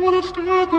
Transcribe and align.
wanna 0.00 0.22
stay 0.22 0.44
there. 0.44 0.72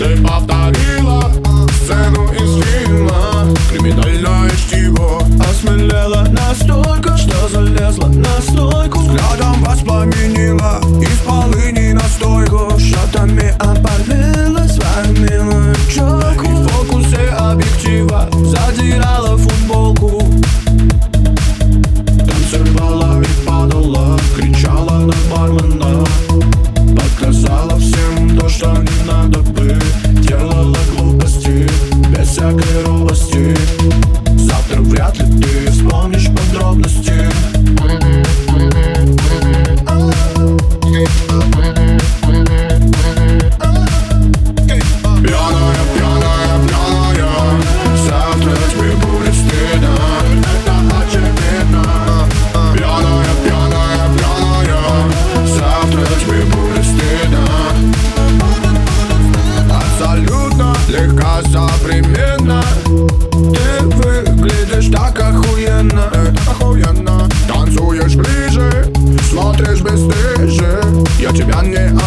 Stay 0.00 0.29
götü 71.32 71.48
bir 71.48 71.54
anne 71.54 71.99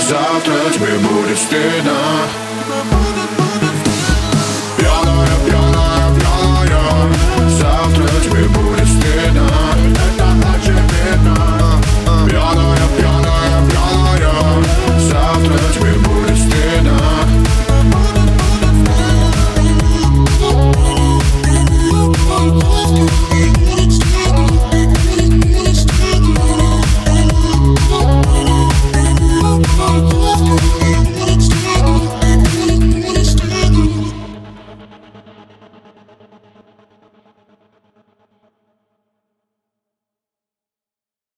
Завтра 0.00 0.70
тебе 0.72 0.98
будет 0.98 1.38
стыдно 1.38 1.92